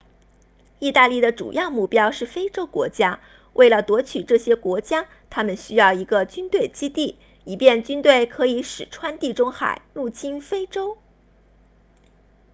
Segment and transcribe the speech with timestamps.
[0.79, 3.19] 意大利的主要目标是非洲国家
[3.53, 10.97] 为了夺取这些国家他们需要一个军队基地以便军队可以驶穿地中海入侵非洲